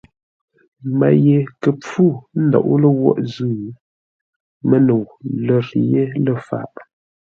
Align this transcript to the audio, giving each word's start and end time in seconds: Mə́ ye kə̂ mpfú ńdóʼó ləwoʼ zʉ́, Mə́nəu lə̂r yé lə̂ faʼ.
Mə́ 0.97 1.13
ye 1.25 1.37
kə̂ 1.61 1.71
mpfú 1.77 2.05
ńdóʼó 2.43 2.73
ləwoʼ 2.83 3.17
zʉ́, 3.33 3.53
Mə́nəu 4.67 5.03
lə̂r 5.45 5.65
yé 5.91 6.01
lə̂ 6.25 6.35
faʼ. 6.47 6.73